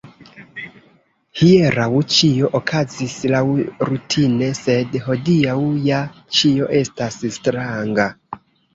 [1.41, 5.57] Hieraŭ ĉio okazis laŭrutine, sed hodiaŭ
[5.93, 6.03] ja
[6.41, 8.13] ĉio estas stranga!